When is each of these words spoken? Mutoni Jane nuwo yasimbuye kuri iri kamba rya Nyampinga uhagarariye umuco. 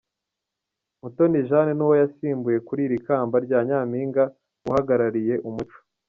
Mutoni 1.01 1.39
Jane 1.49 1.71
nuwo 1.75 1.95
yasimbuye 2.01 2.57
kuri 2.67 2.81
iri 2.87 2.97
kamba 3.07 3.35
rya 3.45 3.59
Nyampinga 3.67 4.23
uhagarariye 4.67 5.35
umuco. 5.49 5.77